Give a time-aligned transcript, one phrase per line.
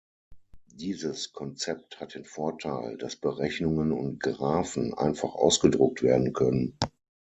[0.73, 6.75] Dieses Konzept hat den Vorteil, dass Berechnungen und Graphen einfach ausgedruckt werden können.